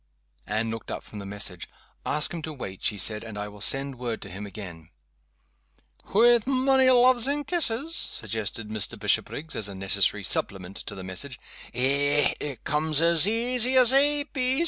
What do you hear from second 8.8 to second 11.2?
Bishopriggs, as a necessary supplement to the